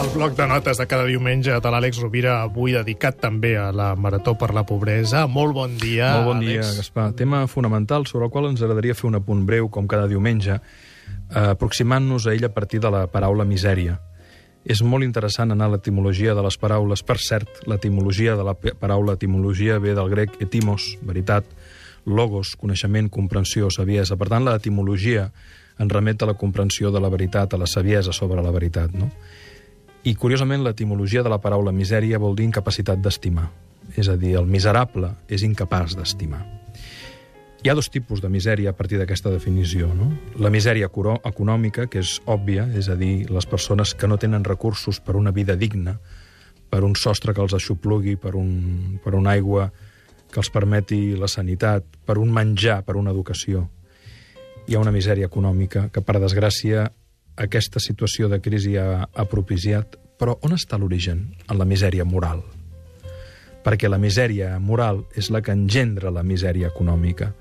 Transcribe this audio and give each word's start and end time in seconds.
El 0.00 0.08
bloc 0.14 0.32
de 0.32 0.46
notes 0.48 0.78
de 0.80 0.86
cada 0.88 1.04
diumenge 1.04 1.52
de 1.60 1.70
l'Àlex 1.70 1.98
Rovira, 2.00 2.38
avui 2.40 2.72
dedicat 2.72 3.18
també 3.20 3.50
a 3.60 3.66
la 3.68 3.90
Marató 4.00 4.32
per 4.40 4.48
la 4.56 4.62
Pobresa. 4.64 5.26
Molt 5.28 5.52
bon 5.52 5.74
dia, 5.76 6.14
Molt 6.14 6.28
bon 6.30 6.38
dia, 6.40 6.62
Àlex. 6.62 6.78
Gaspar. 6.78 7.10
Tema 7.18 7.42
fonamental 7.52 8.06
sobre 8.08 8.24
el 8.24 8.30
qual 8.32 8.48
ens 8.48 8.62
agradaria 8.62 8.96
fer 8.96 9.10
un 9.10 9.18
apunt 9.18 9.42
breu, 9.44 9.68
com 9.68 9.84
cada 9.86 10.06
diumenge, 10.08 10.54
eh, 10.56 11.42
aproximant-nos 11.42 12.26
a 12.26 12.32
ell 12.32 12.46
a 12.48 12.52
partir 12.54 12.80
de 12.80 12.90
la 12.94 13.02
paraula 13.12 13.44
misèria. 13.44 13.98
És 14.64 14.80
molt 14.80 15.04
interessant 15.04 15.52
anar 15.52 15.68
a 15.68 15.74
l'etimologia 15.74 16.32
de 16.34 16.46
les 16.48 16.56
paraules. 16.56 17.02
Per 17.02 17.18
cert, 17.18 17.60
l'etimologia 17.66 18.36
de 18.36 18.44
la 18.48 18.54
paraula 18.54 19.18
etimologia 19.20 19.78
ve 19.78 19.92
del 19.94 20.08
grec 20.08 20.40
etimos, 20.40 20.96
veritat, 21.02 21.44
logos, 22.06 22.56
coneixement, 22.56 23.10
comprensió, 23.10 23.68
saviesa. 23.68 24.16
Per 24.16 24.32
tant, 24.32 24.48
l'etimologia 24.48 25.30
ens 25.78 25.92
remet 25.92 26.22
a 26.22 26.32
la 26.32 26.38
comprensió 26.40 26.90
de 26.90 27.00
la 27.00 27.12
veritat, 27.12 27.52
a 27.52 27.58
la 27.58 27.66
saviesa 27.66 28.12
sobre 28.16 28.40
la 28.40 28.50
veritat, 28.50 28.92
no? 28.96 29.12
I, 30.02 30.14
curiosament, 30.16 30.62
l'etimologia 30.64 31.22
de 31.22 31.28
la 31.28 31.40
paraula 31.42 31.74
misèria 31.76 32.18
vol 32.18 32.36
dir 32.36 32.46
incapacitat 32.48 33.02
d'estimar. 33.04 33.50
És 34.00 34.08
a 34.08 34.16
dir, 34.16 34.36
el 34.38 34.46
miserable 34.48 35.10
és 35.28 35.44
incapaç 35.44 35.96
d'estimar. 35.98 36.40
Hi 37.60 37.68
ha 37.68 37.74
dos 37.76 37.90
tipus 37.92 38.22
de 38.24 38.30
misèria 38.32 38.70
a 38.72 38.76
partir 38.76 38.96
d'aquesta 38.96 39.28
definició. 39.28 39.90
No? 39.92 40.08
La 40.40 40.48
misèria 40.48 40.88
econòmica, 40.88 41.84
que 41.92 42.00
és 42.00 42.14
òbvia, 42.24 42.64
és 42.72 42.88
a 42.88 42.96
dir, 42.96 43.28
les 43.28 43.44
persones 43.44 43.92
que 43.92 44.08
no 44.08 44.16
tenen 44.16 44.46
recursos 44.48 45.02
per 45.04 45.18
una 45.20 45.34
vida 45.36 45.58
digna, 45.60 45.98
per 46.70 46.80
un 46.86 46.96
sostre 46.96 47.34
que 47.36 47.44
els 47.44 47.52
aixoplugui, 47.52 48.16
per, 48.16 48.32
un, 48.38 48.96
per 49.04 49.12
una 49.18 49.34
aigua 49.36 49.68
que 50.30 50.40
els 50.40 50.48
permeti 50.54 51.18
la 51.20 51.28
sanitat, 51.28 51.84
per 52.06 52.16
un 52.16 52.32
menjar, 52.32 52.80
per 52.86 52.96
una 52.96 53.12
educació. 53.12 53.66
Hi 54.64 54.78
ha 54.78 54.80
una 54.80 54.94
misèria 54.94 55.28
econòmica 55.28 55.90
que, 55.92 56.00
per 56.00 56.16
desgràcia, 56.22 56.86
aquesta 57.40 57.80
situació 57.80 58.28
de 58.28 58.40
crisi 58.44 58.76
ha, 58.76 59.04
ha 59.08 59.26
propiciat. 59.28 59.96
Però 60.20 60.36
on 60.44 60.52
està 60.52 60.78
l'origen? 60.78 61.30
En 61.48 61.58
la 61.60 61.68
misèria 61.68 62.04
moral 62.04 62.44
perquè 63.60 63.90
la 63.90 63.98
misèria 64.00 64.54
moral 64.56 65.02
és 65.20 65.30
la 65.32 65.42
que 65.44 65.52
engendra 65.52 66.08
la 66.08 66.22
misèria 66.24 66.70
econòmica. 66.70 67.34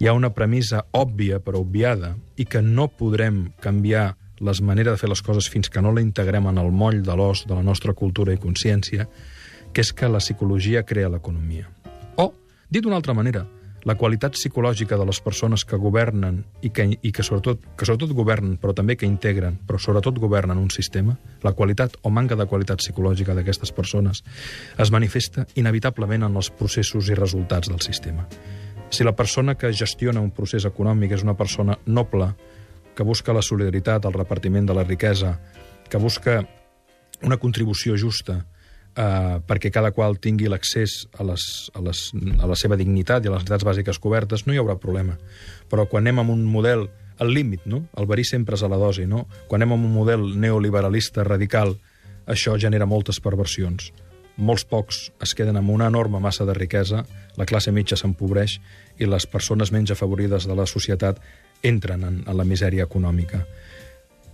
Hi 0.00 0.08
ha 0.08 0.14
una 0.16 0.30
premissa 0.32 0.86
òbvia 0.96 1.40
però 1.44 1.60
obviada 1.60 2.14
i 2.36 2.46
que 2.48 2.62
no 2.64 2.88
podrem 2.88 3.50
canviar 3.60 4.14
les 4.40 4.60
maneres 4.60 4.96
de 4.96 5.00
fer 5.00 5.10
les 5.10 5.22
coses 5.24 5.48
fins 5.52 5.70
que 5.72 5.82
no 5.82 5.92
la 5.92 6.04
integrem 6.04 6.48
en 6.48 6.60
el 6.60 6.70
moll 6.72 7.02
de 7.04 7.16
l'os 7.16 7.46
de 7.48 7.54
la 7.54 7.64
nostra 7.64 7.94
cultura 7.96 8.34
i 8.34 8.40
consciència, 8.40 9.08
que 9.72 9.84
és 9.84 9.92
que 9.92 10.08
la 10.08 10.20
psicologia 10.20 10.84
crea 10.84 11.08
l'economia. 11.12 11.68
O, 12.16 12.32
dit 12.68 12.84
d'una 12.84 12.96
altra 12.96 13.14
manera, 13.16 13.46
la 13.86 13.94
qualitat 13.94 14.34
psicològica 14.34 14.96
de 14.98 15.04
les 15.06 15.20
persones 15.22 15.62
que 15.64 15.78
governen 15.78 16.40
i 16.66 16.72
que, 16.74 16.88
i 16.90 17.12
que, 17.14 17.22
sobretot, 17.22 17.62
que 17.78 17.86
sobretot 17.86 18.10
governen, 18.18 18.56
però 18.58 18.74
també 18.74 18.96
que 18.98 19.06
integren, 19.06 19.60
però 19.62 19.78
sobretot 19.78 20.18
governen 20.18 20.58
un 20.58 20.72
sistema, 20.74 21.14
la 21.46 21.54
qualitat 21.54 21.94
o 22.02 22.10
manca 22.10 22.34
de 22.34 22.48
qualitat 22.50 22.82
psicològica 22.82 23.36
d'aquestes 23.38 23.70
persones 23.76 24.24
es 24.82 24.90
manifesta 24.90 25.46
inevitablement 25.54 26.26
en 26.26 26.34
els 26.42 26.50
processos 26.50 27.12
i 27.12 27.18
resultats 27.18 27.70
del 27.70 27.80
sistema. 27.80 28.26
Si 28.90 29.06
la 29.06 29.14
persona 29.14 29.54
que 29.54 29.72
gestiona 29.72 30.22
un 30.22 30.34
procés 30.34 30.66
econòmic 30.66 31.14
és 31.14 31.22
una 31.22 31.36
persona 31.38 31.78
noble, 31.86 32.32
que 32.96 33.06
busca 33.06 33.34
la 33.34 33.42
solidaritat, 33.42 34.04
el 34.04 34.18
repartiment 34.18 34.66
de 34.66 34.74
la 34.74 34.84
riquesa, 34.84 35.36
que 35.88 35.98
busca 35.98 36.40
una 37.22 37.36
contribució 37.38 37.94
justa, 37.94 38.40
eh, 38.96 39.40
perquè 39.46 39.70
cada 39.70 39.92
qual 39.92 40.18
tingui 40.18 40.48
l'accés 40.50 41.04
a, 41.18 41.24
les, 41.28 41.70
a, 41.74 41.82
les, 41.84 42.10
a 42.40 42.48
la 42.48 42.56
seva 42.58 42.78
dignitat 42.80 43.24
i 43.24 43.30
a 43.30 43.34
les 43.34 43.44
necessitats 43.44 43.68
bàsiques 43.68 44.00
cobertes, 44.02 44.46
no 44.46 44.54
hi 44.54 44.60
haurà 44.62 44.78
problema. 44.80 45.18
Però 45.70 45.86
quan 45.90 46.06
anem 46.06 46.24
amb 46.24 46.34
un 46.34 46.46
model 46.48 46.88
al 47.18 47.32
límit, 47.32 47.64
no? 47.64 47.84
el 47.96 48.08
verí 48.08 48.24
sempre 48.28 48.56
és 48.56 48.64
a 48.64 48.70
la 48.72 48.80
dosi, 48.80 49.06
no? 49.08 49.26
quan 49.48 49.62
anem 49.62 49.76
amb 49.76 49.88
un 49.88 49.94
model 49.94 50.26
neoliberalista 50.40 51.24
radical, 51.24 51.76
això 52.26 52.56
genera 52.60 52.88
moltes 52.88 53.20
perversions. 53.22 53.92
Molts 54.36 54.66
pocs 54.68 54.98
es 55.24 55.32
queden 55.32 55.56
amb 55.56 55.72
una 55.72 55.86
enorme 55.88 56.20
massa 56.20 56.44
de 56.44 56.52
riquesa, 56.52 57.06
la 57.40 57.46
classe 57.48 57.72
mitja 57.72 57.96
s'empobreix 57.96 58.58
i 59.00 59.08
les 59.08 59.24
persones 59.32 59.72
menys 59.72 59.94
afavorides 59.94 60.44
de 60.48 60.56
la 60.56 60.66
societat 60.68 61.22
entren 61.64 62.04
en, 62.04 62.18
en 62.26 62.36
la 62.36 62.44
misèria 62.44 62.84
econòmica. 62.84 63.46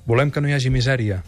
Volem 0.06 0.32
que 0.34 0.42
no 0.42 0.50
hi 0.50 0.56
hagi 0.56 0.72
misèria? 0.74 1.20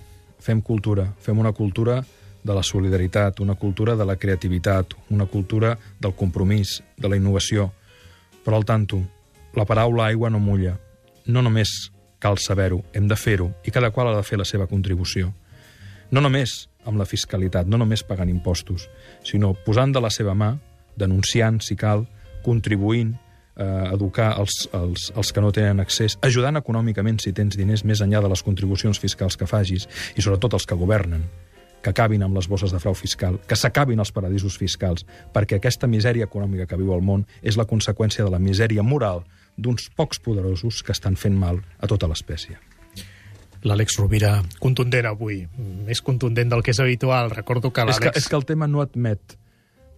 Fem 0.43 0.59
cultura. 0.61 1.07
Fem 1.23 1.39
una 1.39 1.55
cultura 1.55 2.01
de 2.45 2.55
la 2.55 2.63
solidaritat, 2.63 3.41
una 3.41 3.55
cultura 3.55 3.97
de 3.97 4.05
la 4.05 4.17
creativitat, 4.17 4.95
una 5.11 5.27
cultura 5.27 5.79
del 5.99 6.15
compromís, 6.15 6.83
de 6.97 7.09
la 7.09 7.17
innovació. 7.17 7.73
Però 8.45 8.61
al 8.61 8.67
tanto, 8.69 9.01
la 9.57 9.65
paraula 9.65 10.07
aigua 10.07 10.31
no 10.31 10.39
mulla. 10.39 10.77
No 11.27 11.43
només 11.43 11.91
cal 12.21 12.37
saber-ho, 12.39 12.83
hem 12.93 13.09
de 13.09 13.17
fer-ho, 13.17 13.51
i 13.65 13.73
cada 13.73 13.91
qual 13.91 14.13
ha 14.13 14.17
de 14.17 14.23
fer 14.23 14.39
la 14.39 14.47
seva 14.49 14.69
contribució. 14.69 15.33
No 16.13 16.21
només 16.21 16.69
amb 16.85 17.01
la 17.01 17.09
fiscalitat, 17.09 17.67
no 17.67 17.81
només 17.81 18.05
pagant 18.05 18.29
impostos, 18.29 18.89
sinó 19.25 19.55
posant 19.65 19.93
de 19.93 20.05
la 20.05 20.13
seva 20.13 20.37
mà, 20.37 20.55
denunciant, 21.01 21.63
si 21.65 21.77
cal, 21.81 22.05
contribuint, 22.45 23.15
eh, 23.57 23.89
educar 23.93 24.35
els, 24.41 24.69
els, 24.77 25.09
els 25.17 25.33
que 25.33 25.41
no 25.41 25.53
tenen 25.53 25.81
accés, 25.81 26.19
ajudant 26.23 26.61
econòmicament 26.61 27.23
si 27.23 27.33
tens 27.33 27.57
diners 27.57 27.85
més 27.89 28.05
enllà 28.05 28.21
de 28.21 28.31
les 28.33 28.45
contribucions 28.45 29.01
fiscals 29.01 29.41
que 29.41 29.49
facis, 29.49 29.89
i 30.17 30.25
sobretot 30.25 30.59
els 30.61 30.69
que 30.69 30.79
governen, 30.79 31.25
que 31.85 31.93
acabin 31.93 32.25
amb 32.25 32.37
les 32.39 32.49
bosses 32.49 32.73
de 32.73 32.81
frau 32.81 32.97
fiscal, 32.97 33.37
que 33.45 33.59
s'acabin 33.61 34.01
els 34.01 34.13
paradisos 34.17 34.57
fiscals, 34.57 35.05
perquè 35.35 35.59
aquesta 35.61 35.91
misèria 35.91 36.25
econòmica 36.25 36.67
que 36.71 36.79
viu 36.81 36.95
el 36.97 37.05
món 37.05 37.27
és 37.43 37.59
la 37.61 37.69
conseqüència 37.69 38.25
de 38.25 38.33
la 38.33 38.41
misèria 38.41 38.83
moral 38.83 39.21
d'uns 39.61 39.91
pocs 39.95 40.23
poderosos 40.25 40.81
que 40.83 40.97
estan 40.97 41.19
fent 41.21 41.37
mal 41.37 41.61
a 41.79 41.91
tota 41.91 42.09
l'espècie. 42.09 42.57
L'Àlex 43.65 43.99
Rovira, 44.01 44.39
contundent 44.61 45.07
avui, 45.09 45.43
més 45.85 46.01
contundent 46.05 46.51
del 46.53 46.65
que 46.65 46.73
és 46.75 46.81
habitual. 46.81 47.31
Recordo 47.33 47.71
que 47.71 47.85
És 47.85 48.01
que, 48.01 48.11
l'Àlex... 48.11 48.25
és 48.25 48.29
que 48.29 48.37
el 48.37 48.45
tema 48.49 48.69
no 48.69 48.83
admet 48.85 49.37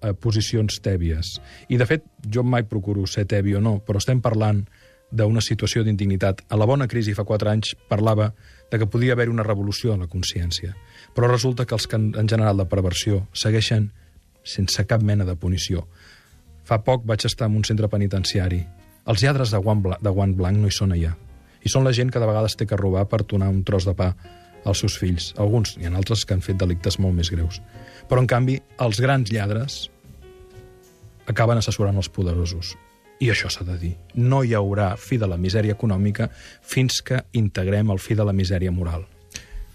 eh, 0.03 0.13
posicions 0.15 0.81
tèbies. 0.83 1.37
I, 1.69 1.79
de 1.79 1.87
fet, 1.87 2.05
jo 2.31 2.43
mai 2.47 2.67
procuro 2.67 3.07
ser 3.11 3.27
tebi 3.31 3.55
o 3.55 3.63
no, 3.63 3.79
però 3.83 4.03
estem 4.03 4.23
parlant 4.23 4.67
d'una 5.11 5.41
situació 5.41 5.85
d'indignitat. 5.85 6.43
A 6.51 6.59
la 6.59 6.67
bona 6.67 6.89
crisi 6.91 7.15
fa 7.15 7.25
quatre 7.25 7.51
anys 7.51 7.75
parlava 7.89 8.33
de 8.71 8.79
que 8.79 8.89
podia 8.91 9.15
haver 9.15 9.29
una 9.31 9.45
revolució 9.47 9.95
en 9.95 10.03
la 10.03 10.11
consciència. 10.11 10.75
Però 11.15 11.31
resulta 11.31 11.67
que 11.67 11.77
els 11.77 11.87
que 11.87 11.97
han, 11.97 12.13
generat 12.29 12.57
la 12.57 12.69
perversió 12.69 13.27
segueixen 13.33 13.93
sense 14.43 14.87
cap 14.87 15.03
mena 15.03 15.25
de 15.25 15.37
punició. 15.37 15.87
Fa 16.67 16.83
poc 16.83 17.07
vaig 17.07 17.27
estar 17.27 17.47
en 17.47 17.57
un 17.57 17.65
centre 17.65 17.89
penitenciari. 17.89 18.65
Els 19.07 19.23
lladres 19.23 19.53
de 19.55 19.61
guant, 19.63 19.85
de 20.03 20.11
guant 20.11 20.35
blanc 20.35 20.59
no 20.59 20.67
hi 20.67 20.75
són 20.75 20.95
allà. 20.95 21.15
I 21.63 21.71
són 21.71 21.87
la 21.87 21.95
gent 21.95 22.11
que 22.11 22.23
de 22.23 22.27
vegades 22.27 22.59
té 22.59 22.67
que 22.67 22.79
robar 22.79 23.07
per 23.11 23.23
donar 23.25 23.49
un 23.51 23.63
tros 23.67 23.87
de 23.87 23.95
pa 23.95 24.13
als 24.67 24.83
seus 24.83 24.99
fills. 24.99 25.33
Alguns, 25.39 25.77
i 25.79 25.87
en 25.87 25.95
altres 25.95 26.25
que 26.27 26.35
han 26.35 26.43
fet 26.43 26.59
delictes 26.59 26.99
molt 26.99 27.15
més 27.15 27.31
greus. 27.31 27.61
Però, 28.11 28.19
en 28.23 28.27
canvi, 28.31 28.59
els 28.83 29.01
grans 29.03 29.31
lladres 29.31 29.87
acaben 31.27 31.59
assessorant 31.59 31.97
els 31.99 32.11
poderosos. 32.11 32.75
I 33.21 33.31
això 33.33 33.49
s'ha 33.53 33.65
de 33.65 33.79
dir. 33.81 33.93
No 34.15 34.43
hi 34.45 34.53
haurà 34.55 34.91
fi 35.01 35.17
de 35.17 35.29
la 35.29 35.39
misèria 35.41 35.77
econòmica 35.77 36.29
fins 36.61 37.01
que 37.03 37.23
integrem 37.33 37.91
el 37.91 38.01
fi 38.03 38.15
de 38.15 38.27
la 38.29 38.35
misèria 38.37 38.73
moral. 38.73 39.07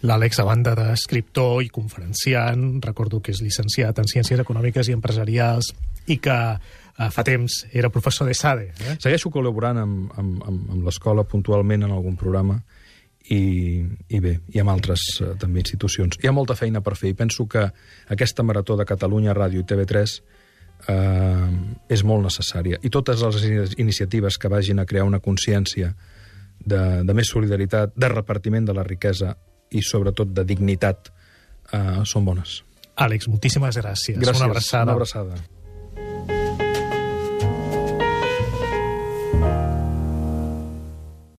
L'Àlex, 0.01 0.39
a 0.41 0.45
banda 0.45 0.73
d'escriptor 0.77 1.61
i 1.61 1.69
conferenciant, 1.69 2.81
recordo 2.81 3.19
que 3.21 3.33
és 3.33 3.41
llicenciat 3.41 3.99
en 4.01 4.09
Ciències 4.09 4.41
Econòmiques 4.41 4.89
i 4.89 4.95
Empresarials 4.97 5.69
i 6.09 6.17
que 6.17 6.37
eh, 6.57 7.09
fa 7.13 7.25
temps 7.25 7.65
era 7.71 7.91
professor 7.93 8.29
de 8.29 8.33
SADE. 8.37 8.71
Eh? 8.71 8.95
Segueixo 8.97 9.29
col·laborant 9.33 9.81
amb, 9.83 10.13
amb, 10.17 10.41
amb, 10.41 10.71
amb 10.73 10.87
l'escola 10.89 11.25
puntualment 11.25 11.85
en 11.85 11.93
algun 11.93 12.17
programa 12.17 12.57
i, 13.29 13.85
i 14.09 14.19
bé, 14.19 14.39
i 14.49 14.61
amb 14.61 14.73
altres 14.73 15.05
eh, 15.21 15.33
també 15.41 15.61
institucions. 15.61 16.17
Hi 16.21 16.29
ha 16.29 16.35
molta 16.35 16.57
feina 16.57 16.81
per 16.81 16.97
fer 16.97 17.13
i 17.13 17.17
penso 17.17 17.45
que 17.49 17.67
aquesta 18.09 18.45
marató 18.45 18.77
de 18.77 18.89
Catalunya 18.89 19.37
Ràdio 19.37 19.61
i 19.61 19.69
TV3 19.69 20.17
eh, 20.87 21.49
és 21.89 22.03
molt 22.03 22.23
necessària. 22.23 22.79
I 22.81 22.89
totes 22.89 23.21
les 23.21 23.43
ini- 23.43 23.75
iniciatives 23.83 24.37
que 24.37 24.47
vagin 24.49 24.79
a 24.79 24.85
crear 24.85 25.05
una 25.05 25.19
consciència 25.19 25.93
de, 26.59 27.03
de 27.03 27.13
més 27.13 27.27
solidaritat, 27.29 27.93
de 27.95 28.09
repartiment 28.09 28.65
de 28.65 28.73
la 28.73 28.83
riquesa 28.83 29.35
i 29.71 29.81
sobretot 29.81 30.33
de 30.33 30.43
dignitat 30.45 31.09
eh, 31.73 32.01
són 32.05 32.25
bones. 32.25 32.61
Àlex, 33.01 33.27
moltíssimes 33.31 33.77
gràcies. 33.79 34.17
Gràcies. 34.19 34.41
Una 34.41 34.49
abraçada. 34.51 34.83
Una 34.83 34.97
abraçada. 34.99 35.35